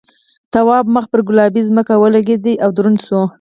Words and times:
تواب 0.53 0.85
مخ 0.95 1.05
پر 1.11 1.19
گلابي 1.27 1.61
ځمکه 1.69 1.93
ولگېد 2.01 2.45
او 2.63 2.69
دروند 2.77 2.99
شو. 3.07 3.21